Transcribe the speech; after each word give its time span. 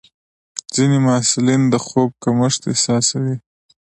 ځینې 0.75 0.97
محصلین 1.07 1.61
د 1.73 1.75
خوب 1.85 2.09
کمښت 2.23 2.61
احساسوي. 2.71 3.35